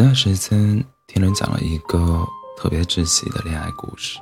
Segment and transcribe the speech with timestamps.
[0.00, 2.26] 前段时间听人讲了一个
[2.56, 4.18] 特别窒息的恋爱故事。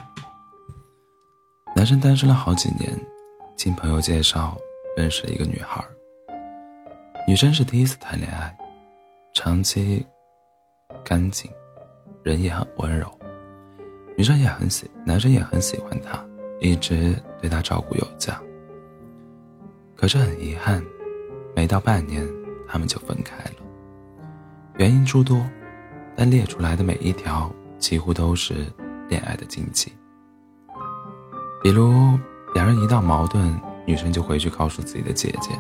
[1.77, 3.01] 男生单身了好几年，
[3.55, 4.59] 经朋友介绍
[4.97, 5.81] 认识了一个女孩。
[7.29, 8.53] 女生是第一次谈恋爱，
[9.33, 10.05] 长期
[11.05, 11.49] 干净，
[12.25, 13.09] 人也很温柔，
[14.17, 16.21] 女生也很喜，男生也很喜欢她，
[16.59, 18.37] 一直对她照顾有加。
[19.95, 20.85] 可是很遗憾，
[21.55, 22.29] 没到半年，
[22.67, 23.57] 他们就分开了。
[24.77, 25.41] 原因诸多，
[26.19, 28.67] 但列出来的每一条几乎都是
[29.09, 29.93] 恋爱的禁忌。
[31.63, 32.19] 比如，
[32.55, 35.51] 两人一到矛盾，女生就回去告诉自己的姐姐，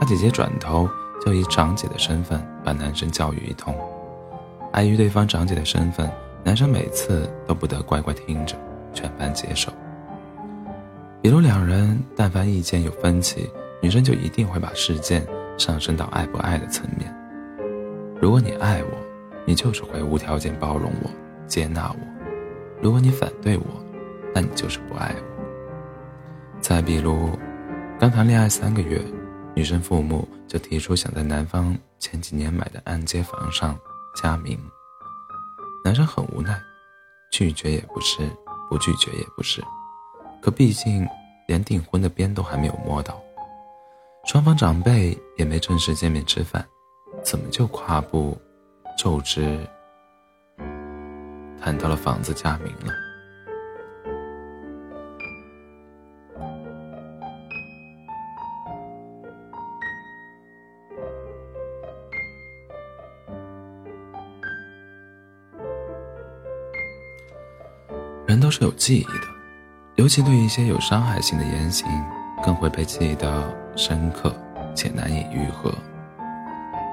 [0.00, 0.88] 她姐姐转头
[1.24, 3.72] 就以长姐的身份把男生教育一通。
[4.72, 6.10] 碍于对方长姐的身份，
[6.42, 8.56] 男生每次都不得乖乖听着，
[8.92, 9.72] 全盘接受。
[11.22, 13.48] 比如，两人但凡意见有分歧，
[13.80, 15.24] 女生就一定会把事件
[15.56, 17.14] 上升到爱不爱的层面。
[18.20, 19.03] 如果你爱我，
[19.46, 21.10] 你就是会无条件包容我、
[21.46, 21.98] 接纳我；
[22.80, 23.64] 如果你反对我，
[24.34, 26.60] 那你就是不爱我。
[26.60, 27.30] 再比如，
[27.98, 29.00] 刚谈恋爱三个月，
[29.54, 33.78] 女生父母就提出想在男方前几年买的按揭房上
[34.16, 34.58] 加名，
[35.84, 36.58] 男生很无奈，
[37.30, 38.28] 拒绝也不是，
[38.70, 39.62] 不拒绝也不是，
[40.40, 41.06] 可毕竟
[41.46, 43.20] 连订婚的边都还没有摸到，
[44.24, 46.64] 双方长辈也没正式见面吃饭。
[47.22, 48.36] 怎么就跨步，
[48.96, 49.58] 就知，
[51.60, 52.92] 谈到了房子加名了？
[68.26, 69.26] 人都是有记忆的，
[69.96, 71.86] 尤其对一些有伤害性的言行，
[72.42, 74.34] 更会被记得深刻
[74.74, 75.72] 且难以愈合。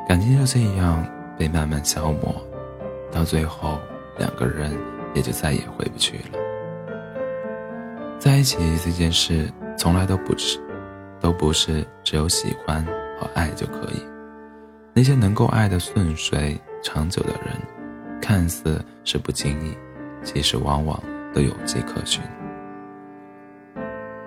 [0.08, 1.04] 感情就这样
[1.42, 2.36] 被慢慢消磨，
[3.12, 3.80] 到最后
[4.20, 4.78] 两个人
[5.16, 6.38] 也就再也回不去了。
[8.20, 10.60] 在一起这件事从来都不是，
[11.20, 12.86] 都不是只有喜欢
[13.20, 14.06] 和爱就可以。
[14.94, 17.60] 那些能够爱的顺遂长久的人，
[18.22, 19.76] 看似是不经意，
[20.24, 21.02] 其实往往
[21.34, 22.22] 都有迹可循。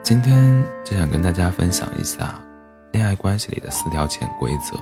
[0.03, 2.43] 今天就想跟大家分享一下
[2.91, 4.77] 恋爱关系里的四条潜规则。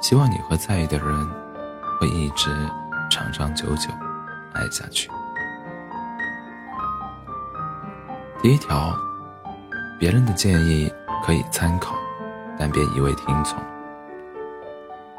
[0.00, 1.28] 希望你和在意的人
[1.98, 2.50] 会一直
[3.10, 3.90] 长长久久
[4.54, 5.10] 爱下去。
[8.40, 8.96] 第一条，
[9.98, 10.92] 别人的建议
[11.24, 11.96] 可以参考，
[12.58, 13.58] 但别一味听从。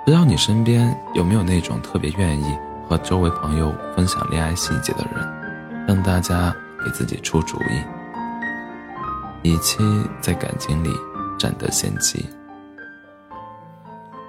[0.05, 2.57] 不知道你身边有没有那种特别愿意
[2.87, 7.83] 和周围朋友分享恋爱细节的人，让大家给自己出主意，
[9.43, 9.83] 以期
[10.21, 10.89] 在感情里
[11.37, 12.27] 占得先机。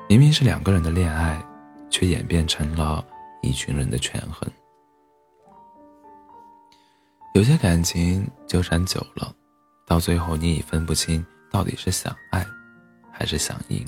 [0.08, 1.40] 明明是两个人的恋爱，
[1.90, 3.04] 却演变成了
[3.42, 4.48] 一群人的权衡。
[7.34, 9.34] 有些感情纠缠久了，
[9.86, 12.46] 到最后你已分不清到底是想爱，
[13.12, 13.86] 还是想赢。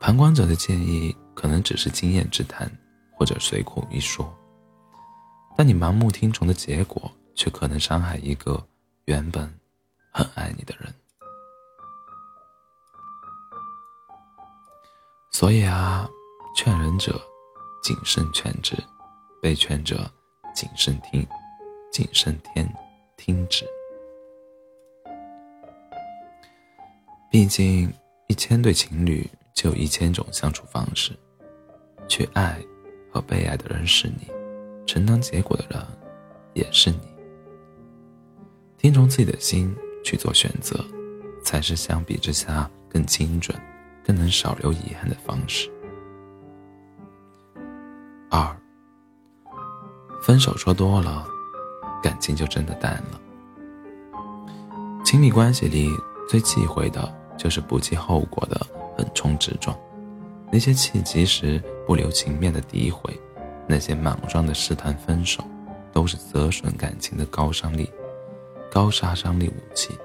[0.00, 2.70] 旁观者的建议可能只是经验之谈，
[3.12, 4.34] 或者随口一说，
[5.56, 8.62] 但你盲目听从的结果，却可能伤害一个
[9.06, 9.42] 原本
[10.12, 10.92] 很爱你的人。
[15.34, 16.08] 所以啊，
[16.54, 17.20] 劝人者
[17.82, 18.76] 谨慎劝之，
[19.42, 20.08] 被劝者
[20.54, 21.26] 谨慎听，
[21.90, 22.64] 谨慎听
[23.16, 23.66] 听之。
[27.32, 27.92] 毕竟
[28.28, 31.10] 一千对情侣就有一千种相处方式，
[32.06, 32.56] 去爱
[33.12, 34.30] 和被爱的人是你，
[34.86, 35.84] 承担结果的人
[36.52, 37.00] 也是你。
[38.78, 39.74] 听从自己的心
[40.04, 40.78] 去做选择，
[41.42, 43.60] 才是相比之下更精准。
[44.04, 45.70] 更能少留遗憾的方式。
[48.30, 48.56] 二，
[50.22, 51.26] 分手说多了，
[52.02, 53.20] 感情就真的淡了。
[55.04, 55.90] 亲密关系里
[56.28, 58.66] 最忌讳的就是不计后果的
[58.96, 59.76] 横冲直撞，
[60.50, 63.18] 那些气急时不留情面的诋毁，
[63.66, 65.44] 那些莽撞的试探分手，
[65.92, 67.90] 都是折损感情的高伤力、
[68.70, 69.96] 高杀伤力武器。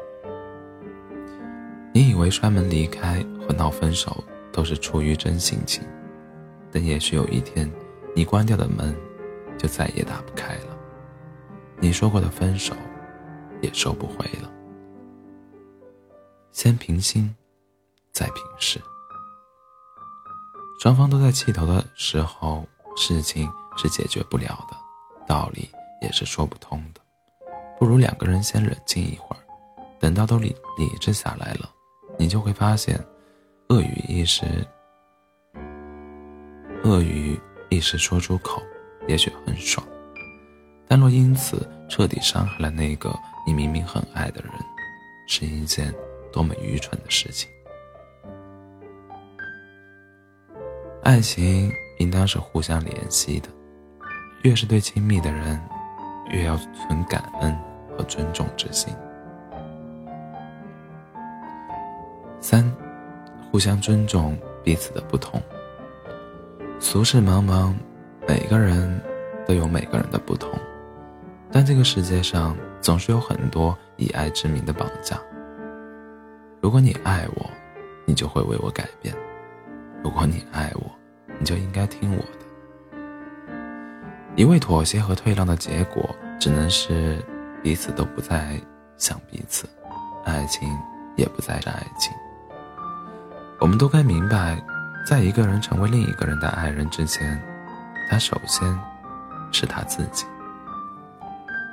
[1.92, 5.84] 你以为摔门离开和闹分手都是出于真性情，
[6.72, 7.70] 但也许有一天，
[8.16, 8.96] 你关掉的门
[9.58, 10.78] 就再也打不开了。
[11.80, 12.76] 你说过的分手，
[13.62, 14.52] 也收不回了。
[16.52, 17.36] 先平心，
[18.12, 18.80] 再平事。
[20.82, 22.66] 双方都在气头的时候，
[22.96, 24.78] 事情是解决不了的，
[25.28, 25.70] 道理
[26.02, 27.02] 也是说不通的。
[27.80, 29.40] 不如两个人先冷静一会儿，
[30.00, 31.70] 等到都理理智下来了。
[32.20, 33.00] 你就会发现，
[33.70, 34.46] 恶语一时，
[36.84, 37.40] 恶恶语
[37.70, 38.62] 一时说出口，
[39.08, 39.86] 也许很爽，
[40.88, 44.52] 但若因此彻底伤害了那个你明明很爱的人，
[45.28, 45.94] 是一件
[46.32, 47.50] 多么愚蠢的事情。
[51.04, 53.48] 爱情应当是互相联系的，
[54.44, 55.58] 越是对亲密的人，
[56.32, 57.58] 越要存感恩
[57.96, 58.94] 和尊重之心。
[62.50, 62.66] 三，
[63.52, 65.40] 互相尊重彼此的不同。
[66.80, 67.76] 俗世茫茫，
[68.28, 69.00] 每个人
[69.46, 70.50] 都有每个人的不同，
[71.52, 75.16] 但这个世界上总是有很多以爱之名的绑架。
[76.60, 77.46] 如果你爱我，
[78.08, 79.14] 你就会为我改变；
[80.04, 80.92] 如果你爱我，
[81.38, 82.98] 你就应该听我的。
[84.36, 86.10] 一味妥协和退让的结果，
[86.40, 87.24] 只能是
[87.62, 88.60] 彼此都不再
[88.98, 89.70] 想彼此，
[90.26, 90.68] 爱情
[91.16, 92.12] 也不再是爱情。
[93.60, 94.58] 我们都该明白，
[95.06, 97.38] 在一个人成为另一个人的爱人之前，
[98.10, 98.80] 他首先
[99.52, 100.26] 是他自己。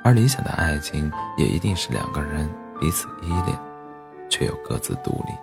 [0.03, 3.57] 而理想的爱情也一定是两个人彼此依恋，
[4.29, 5.33] 却又各自独立。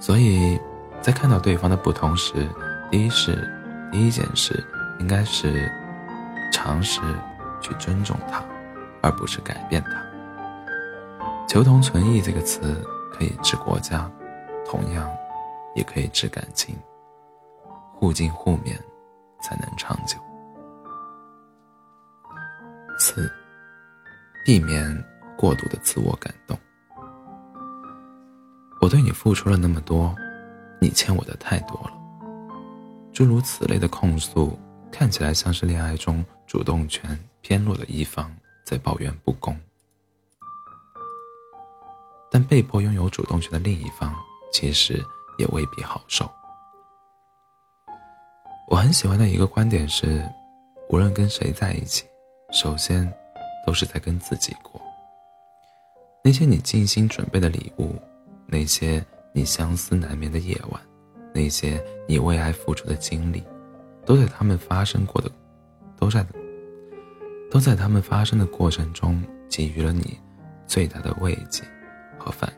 [0.00, 0.60] 所以，
[1.00, 2.48] 在看到对方的不同时，
[2.90, 3.48] 第一事、
[3.92, 4.64] 第一件事
[4.98, 5.70] 应该是
[6.52, 7.00] 尝试
[7.60, 8.42] 去尊重他，
[9.02, 9.92] 而不是改变他。
[11.46, 14.10] 求同存异这个词可以治国家。
[14.68, 15.10] 同样，
[15.74, 16.76] 也可以治感情。
[17.94, 18.78] 互敬互勉，
[19.40, 20.18] 才能长久。
[22.98, 23.32] 四，
[24.44, 25.04] 避免
[25.38, 26.56] 过度的自我感动。
[28.80, 30.14] 我对你付出了那么多，
[30.80, 31.92] 你欠我的太多了。
[33.12, 34.56] 诸如此类的控诉，
[34.92, 38.30] 看起来像是恋爱中主动权偏弱的一方
[38.64, 39.58] 在抱怨不公，
[42.30, 44.14] 但被迫拥有主动权的另一方。
[44.52, 45.02] 其实
[45.38, 46.30] 也未必好受。
[48.68, 50.22] 我很喜欢的一个观点是，
[50.90, 52.04] 无论跟谁在一起，
[52.52, 53.10] 首先
[53.66, 54.80] 都是在跟自己过。
[56.22, 57.94] 那些你精心准备的礼物，
[58.46, 59.02] 那些
[59.32, 60.80] 你相思难眠的夜晚，
[61.32, 63.42] 那些你为爱付出的精力，
[64.04, 65.30] 都在他们发生过的，
[65.96, 66.26] 都在，
[67.50, 70.18] 都在他们发生的过程中给予了你
[70.66, 71.64] 最大的慰藉
[72.18, 72.52] 和反。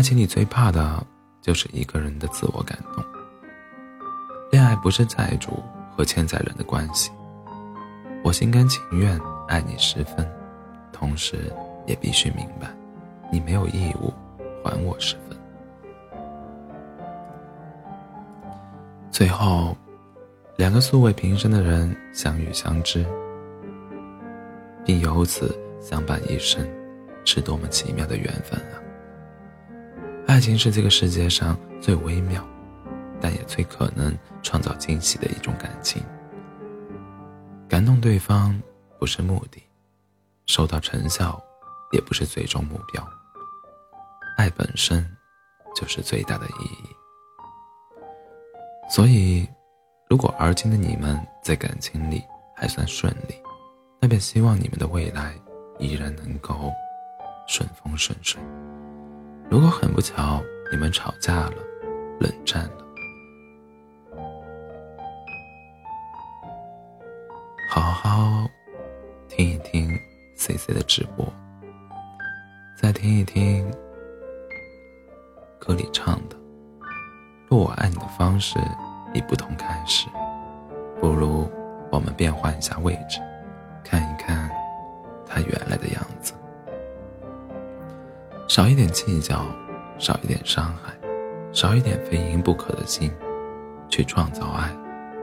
[0.00, 1.06] 爱情里最怕的
[1.42, 3.04] 就是一个人的自我感动。
[4.50, 5.62] 恋爱不是债主
[5.94, 7.10] 和欠债人的关系，
[8.24, 10.26] 我心甘情愿爱你十分，
[10.90, 11.52] 同时
[11.86, 12.74] 也必须明白，
[13.30, 14.10] 你没有义务
[14.64, 15.36] 还我十分。
[19.10, 19.76] 最后，
[20.56, 23.04] 两个素未平生的人相遇相知，
[24.82, 26.66] 并由此相伴一生，
[27.26, 28.80] 是多么奇妙的缘分啊！
[30.30, 32.40] 爱情是这个世界上最微妙，
[33.20, 36.00] 但也最可能创造惊喜的一种感情。
[37.68, 38.56] 感动对方
[38.96, 39.60] 不是目的，
[40.46, 41.42] 收到成效
[41.90, 43.04] 也不是最终目标。
[44.36, 45.04] 爱本身
[45.74, 46.88] 就是最大的意义。
[48.88, 49.48] 所以，
[50.08, 52.22] 如果而今的你们在感情里
[52.54, 53.34] 还算顺利，
[54.00, 55.34] 那便希望你们的未来
[55.80, 56.72] 依然能够
[57.48, 58.40] 顺风顺水。
[59.50, 61.54] 如果很不巧你们吵架了，
[62.20, 62.86] 冷战了，
[67.68, 68.48] 好好
[69.28, 69.90] 听一听
[70.36, 71.26] C C 的直播，
[72.76, 73.68] 再听一听
[75.58, 76.36] 歌里唱的
[77.50, 78.56] ：“若我爱你的方式
[79.12, 80.06] 已不同开始，
[81.00, 81.50] 不如
[81.90, 83.18] 我们变换一下位置，
[83.82, 84.48] 看一看
[85.26, 86.34] 他原来的样子。”
[88.50, 89.46] 少一点计较，
[89.96, 90.92] 少一点伤害，
[91.52, 93.08] 少一点非赢不可的心，
[93.88, 94.76] 去创造爱，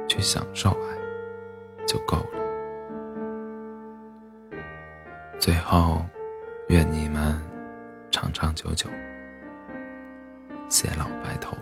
[0.08, 0.98] 去享受爱，
[1.86, 2.40] 就够了。
[5.38, 6.06] 最后，
[6.70, 7.38] 愿你们
[8.12, 8.90] 长长久久，
[10.70, 11.54] 偕老白头。